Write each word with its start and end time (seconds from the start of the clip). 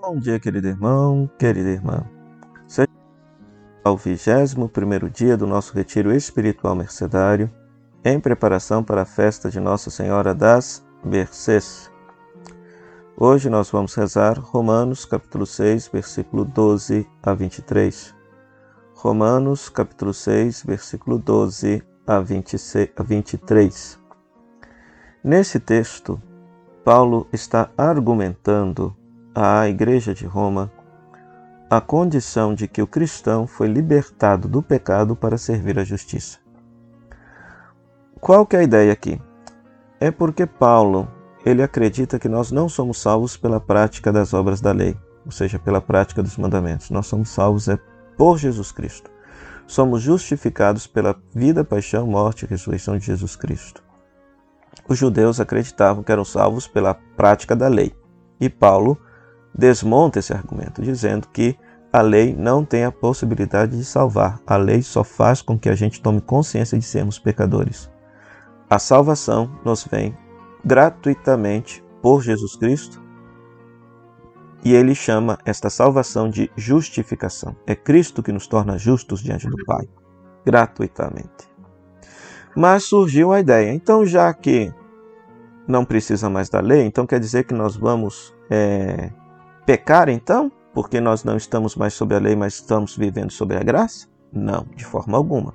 Bom 0.00 0.18
dia, 0.18 0.38
querido 0.38 0.66
irmão, 0.66 1.30
querida 1.38 1.70
irmã. 1.70 2.04
Seja 2.66 2.88
ao 3.82 3.96
21 3.96 5.08
dia 5.12 5.36
do 5.36 5.46
nosso 5.46 5.72
retiro 5.72 6.12
espiritual 6.12 6.74
mercedário, 6.74 7.50
em 8.04 8.18
preparação 8.20 8.82
para 8.82 9.02
a 9.02 9.06
festa 9.06 9.50
de 9.50 9.60
Nossa 9.60 9.90
Senhora 9.90 10.34
das 10.34 10.84
Mercês. 11.02 11.90
Hoje 13.16 13.48
nós 13.48 13.70
vamos 13.70 13.94
rezar 13.94 14.38
Romanos 14.38 15.04
capítulo 15.04 15.46
6, 15.46 15.88
versículo 15.88 16.44
12 16.44 17.08
a 17.22 17.32
23. 17.32 18.14
Romanos 18.94 19.68
capítulo 19.68 20.12
6, 20.12 20.64
versículo 20.64 21.18
12 21.18 21.82
a 22.06 22.20
23. 22.20 23.98
Nesse 25.22 25.60
texto, 25.60 26.20
Paulo 26.84 27.26
está 27.32 27.70
argumentando 27.78 28.94
à 29.34 29.68
Igreja 29.68 30.14
de 30.14 30.26
Roma 30.26 30.70
a 31.68 31.80
condição 31.80 32.54
de 32.54 32.68
que 32.68 32.80
o 32.80 32.86
cristão 32.86 33.46
foi 33.46 33.66
libertado 33.66 34.46
do 34.46 34.62
pecado 34.62 35.16
para 35.16 35.36
servir 35.36 35.78
a 35.78 35.84
justiça. 35.84 36.38
Qual 38.20 38.46
que 38.46 38.54
é 38.54 38.60
a 38.60 38.62
ideia 38.62 38.92
aqui? 38.92 39.20
É 39.98 40.10
porque 40.10 40.46
Paulo, 40.46 41.08
ele 41.44 41.62
acredita 41.62 42.18
que 42.18 42.28
nós 42.28 42.52
não 42.52 42.68
somos 42.68 43.00
salvos 43.00 43.36
pela 43.36 43.60
prática 43.60 44.12
das 44.12 44.32
obras 44.32 44.60
da 44.60 44.72
lei, 44.72 44.96
ou 45.24 45.32
seja, 45.32 45.58
pela 45.58 45.80
prática 45.80 46.22
dos 46.22 46.36
mandamentos. 46.36 46.90
Nós 46.90 47.06
somos 47.06 47.30
salvos 47.30 47.68
é 47.68 47.78
por 48.16 48.38
Jesus 48.38 48.70
Cristo. 48.70 49.10
Somos 49.66 50.02
justificados 50.02 50.86
pela 50.86 51.16
vida, 51.34 51.64
paixão, 51.64 52.06
morte 52.06 52.44
e 52.44 52.48
ressurreição 52.48 52.96
de 52.98 53.06
Jesus 53.06 53.34
Cristo. 53.34 53.82
Os 54.86 54.98
judeus 54.98 55.40
acreditavam 55.40 56.02
que 56.02 56.12
eram 56.12 56.24
salvos 56.24 56.68
pela 56.68 56.94
prática 56.94 57.56
da 57.56 57.68
lei. 57.68 57.94
E 58.38 58.48
Paulo 58.50 58.98
desmonta 59.54 60.18
esse 60.18 60.32
argumento, 60.32 60.82
dizendo 60.82 61.28
que 61.28 61.56
a 61.92 62.02
lei 62.02 62.34
não 62.34 62.64
tem 62.64 62.84
a 62.84 62.90
possibilidade 62.90 63.76
de 63.76 63.84
salvar. 63.84 64.40
A 64.44 64.56
lei 64.56 64.82
só 64.82 65.04
faz 65.04 65.40
com 65.40 65.56
que 65.56 65.68
a 65.68 65.76
gente 65.76 66.02
tome 66.02 66.20
consciência 66.20 66.76
de 66.76 66.84
sermos 66.84 67.20
pecadores. 67.20 67.88
A 68.68 68.80
salvação 68.80 69.60
nos 69.64 69.84
vem 69.84 70.16
gratuitamente 70.64 71.84
por 72.02 72.20
Jesus 72.20 72.56
Cristo 72.56 73.00
e 74.64 74.74
ele 74.74 74.94
chama 74.94 75.38
esta 75.44 75.70
salvação 75.70 76.28
de 76.28 76.50
justificação. 76.56 77.54
É 77.66 77.76
Cristo 77.76 78.22
que 78.22 78.32
nos 78.32 78.46
torna 78.46 78.78
justos 78.78 79.20
diante 79.20 79.46
do 79.46 79.64
Pai, 79.64 79.86
gratuitamente. 80.44 81.48
Mas 82.56 82.84
surgiu 82.84 83.32
a 83.32 83.40
ideia, 83.40 83.72
então 83.72 84.06
já 84.06 84.32
que 84.32 84.72
não 85.68 85.84
precisa 85.84 86.28
mais 86.30 86.48
da 86.48 86.60
lei, 86.60 86.82
então 86.82 87.06
quer 87.06 87.20
dizer 87.20 87.44
que 87.44 87.54
nós 87.54 87.76
vamos 87.76 88.34
é, 88.50 89.10
pecar 89.64 90.08
então? 90.08 90.50
Porque 90.72 91.00
nós 91.00 91.24
não 91.24 91.36
estamos 91.36 91.76
mais 91.76 91.94
sob 91.94 92.14
a 92.14 92.18
lei, 92.18 92.34
mas 92.34 92.54
estamos 92.54 92.96
vivendo 92.96 93.30
sob 93.30 93.54
a 93.56 93.62
graça? 93.62 94.08
Não, 94.32 94.66
de 94.74 94.84
forma 94.84 95.16
alguma. 95.16 95.54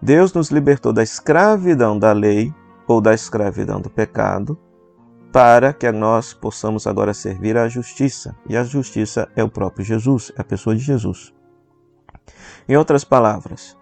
Deus 0.00 0.32
nos 0.32 0.50
libertou 0.50 0.92
da 0.92 1.02
escravidão 1.02 1.98
da 1.98 2.12
lei 2.12 2.54
ou 2.86 3.00
da 3.00 3.14
escravidão 3.14 3.80
do 3.80 3.90
pecado 3.90 4.58
para 5.32 5.72
que 5.72 5.90
nós 5.90 6.32
possamos 6.32 6.86
agora 6.86 7.12
servir 7.12 7.56
à 7.56 7.68
justiça. 7.68 8.36
E 8.48 8.56
a 8.56 8.62
justiça 8.62 9.28
é 9.34 9.42
o 9.42 9.48
próprio 9.48 9.84
Jesus, 9.84 10.30
é 10.36 10.40
a 10.40 10.44
pessoa 10.44 10.76
de 10.76 10.82
Jesus. 10.82 11.34
Em 12.68 12.76
outras 12.76 13.02
palavras, 13.02 13.76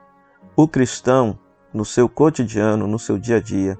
o 0.56 0.66
cristão, 0.66 1.38
no 1.74 1.84
seu 1.84 2.08
cotidiano, 2.08 2.86
no 2.86 2.98
seu 2.98 3.18
dia 3.18 3.36
a 3.36 3.40
dia, 3.40 3.78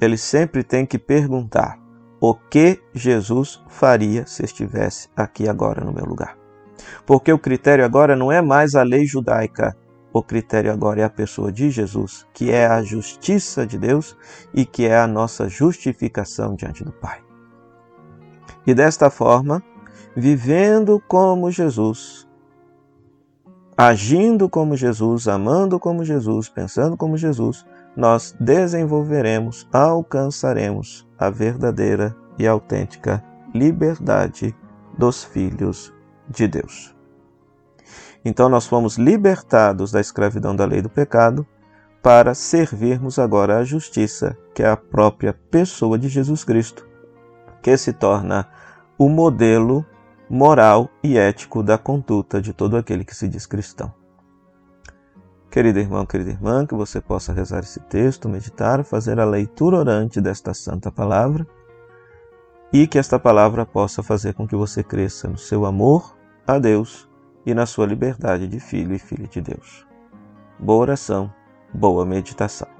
ele 0.00 0.16
sempre 0.16 0.62
tem 0.62 0.86
que 0.86 0.98
perguntar: 0.98 1.79
o 2.20 2.34
que 2.34 2.80
Jesus 2.92 3.62
faria 3.68 4.26
se 4.26 4.44
estivesse 4.44 5.08
aqui 5.16 5.48
agora 5.48 5.82
no 5.82 5.92
meu 5.92 6.04
lugar. 6.04 6.36
Porque 7.06 7.32
o 7.32 7.38
critério 7.38 7.84
agora 7.84 8.14
não 8.14 8.30
é 8.30 8.42
mais 8.42 8.74
a 8.74 8.82
lei 8.82 9.06
judaica, 9.06 9.76
o 10.12 10.22
critério 10.22 10.72
agora 10.72 11.00
é 11.00 11.04
a 11.04 11.10
pessoa 11.10 11.52
de 11.52 11.70
Jesus, 11.70 12.26
que 12.34 12.50
é 12.50 12.66
a 12.66 12.82
justiça 12.82 13.66
de 13.66 13.78
Deus 13.78 14.16
e 14.52 14.66
que 14.66 14.86
é 14.86 14.98
a 14.98 15.06
nossa 15.06 15.48
justificação 15.48 16.54
diante 16.54 16.84
do 16.84 16.92
Pai. 16.92 17.20
E 18.66 18.74
desta 18.74 19.08
forma, 19.08 19.62
vivendo 20.14 21.00
como 21.08 21.50
Jesus, 21.50 22.28
agindo 23.82 24.46
como 24.46 24.76
Jesus, 24.76 25.26
amando 25.26 25.80
como 25.80 26.04
Jesus, 26.04 26.50
pensando 26.50 26.98
como 26.98 27.16
Jesus, 27.16 27.64
nós 27.96 28.36
desenvolveremos, 28.38 29.66
alcançaremos 29.72 31.08
a 31.18 31.30
verdadeira 31.30 32.14
e 32.38 32.46
autêntica 32.46 33.24
liberdade 33.54 34.54
dos 34.98 35.24
filhos 35.24 35.94
de 36.28 36.46
Deus. 36.46 36.94
Então 38.22 38.50
nós 38.50 38.66
fomos 38.66 38.98
libertados 38.98 39.90
da 39.90 39.98
escravidão 39.98 40.54
da 40.54 40.66
lei 40.66 40.82
do 40.82 40.90
pecado 40.90 41.46
para 42.02 42.34
servirmos 42.34 43.18
agora 43.18 43.56
a 43.56 43.64
justiça, 43.64 44.36
que 44.54 44.62
é 44.62 44.68
a 44.68 44.76
própria 44.76 45.32
pessoa 45.50 45.98
de 45.98 46.10
Jesus 46.10 46.44
Cristo, 46.44 46.86
que 47.62 47.74
se 47.78 47.94
torna 47.94 48.46
o 48.98 49.08
modelo 49.08 49.86
moral 50.30 50.88
e 51.02 51.18
ético 51.18 51.60
da 51.60 51.76
conduta 51.76 52.40
de 52.40 52.52
todo 52.52 52.76
aquele 52.76 53.04
que 53.04 53.16
se 53.16 53.26
diz 53.26 53.46
cristão. 53.46 53.92
Querido 55.50 55.80
irmão, 55.80 56.06
querida 56.06 56.30
irmã, 56.30 56.64
que 56.64 56.74
você 56.76 57.00
possa 57.00 57.32
rezar 57.32 57.58
esse 57.58 57.80
texto, 57.80 58.28
meditar, 58.28 58.84
fazer 58.84 59.18
a 59.18 59.24
leitura 59.24 59.78
orante 59.78 60.20
desta 60.20 60.54
santa 60.54 60.92
palavra 60.92 61.44
e 62.72 62.86
que 62.86 63.00
esta 63.00 63.18
palavra 63.18 63.66
possa 63.66 64.04
fazer 64.04 64.32
com 64.34 64.46
que 64.46 64.54
você 64.54 64.84
cresça 64.84 65.26
no 65.26 65.36
seu 65.36 65.66
amor 65.66 66.16
a 66.46 66.60
Deus 66.60 67.08
e 67.44 67.52
na 67.52 67.66
sua 67.66 67.84
liberdade 67.84 68.46
de 68.46 68.60
filho 68.60 68.94
e 68.94 68.98
filha 69.00 69.26
de 69.26 69.40
Deus. 69.40 69.84
Boa 70.56 70.82
oração, 70.82 71.34
boa 71.74 72.06
meditação. 72.06 72.79